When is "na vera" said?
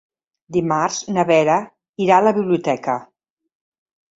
1.17-1.57